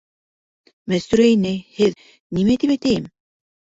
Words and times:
Мәстүрә 0.93 1.27
инәй, 1.33 1.61
һеҙ... 1.81 1.95
нимә 2.39 2.57
тип 2.65 2.77
әйтәйем... 2.77 3.11